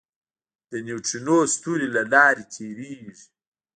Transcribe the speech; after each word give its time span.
د 0.69 0.71
نیوټرینو 0.85 1.37
ستوري 1.53 1.87
له 1.95 2.01
لارې 2.13 2.43
تېرېږي. 2.53 3.13